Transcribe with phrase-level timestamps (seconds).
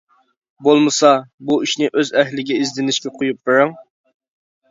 [0.67, 1.09] بولمىسا،
[1.49, 3.77] بۇ ئىشنى ئۆز ئەھلىنىڭ ئىزدىنىشىگە قويۇپ بېرىڭ!